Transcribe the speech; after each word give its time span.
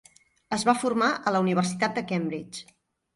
Es 0.55 0.63
va 0.69 0.73
formar 0.83 1.09
a 1.15 1.33
la 1.35 1.41
Universitat 1.45 1.99
de 1.99 2.03
Cambridge. 2.13 2.65